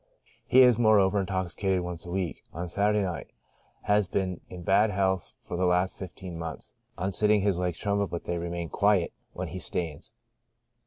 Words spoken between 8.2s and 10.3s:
they remain quiet when he stands.